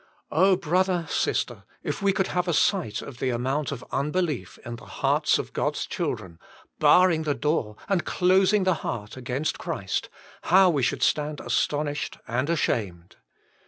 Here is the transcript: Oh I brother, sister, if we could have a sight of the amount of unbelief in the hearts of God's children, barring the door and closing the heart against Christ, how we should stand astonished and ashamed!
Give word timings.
Oh 0.31 0.53
I 0.53 0.55
brother, 0.55 1.05
sister, 1.11 1.63
if 1.83 2.01
we 2.01 2.11
could 2.11 2.25
have 2.29 2.47
a 2.47 2.55
sight 2.55 3.03
of 3.03 3.19
the 3.19 3.29
amount 3.29 3.71
of 3.71 3.85
unbelief 3.91 4.57
in 4.65 4.77
the 4.77 4.87
hearts 4.87 5.37
of 5.37 5.53
God's 5.53 5.85
children, 5.85 6.39
barring 6.79 7.21
the 7.21 7.35
door 7.35 7.75
and 7.87 8.03
closing 8.03 8.63
the 8.63 8.73
heart 8.81 9.15
against 9.15 9.59
Christ, 9.59 10.09
how 10.45 10.71
we 10.71 10.81
should 10.81 11.03
stand 11.03 11.39
astonished 11.39 12.17
and 12.27 12.49
ashamed! 12.49 13.17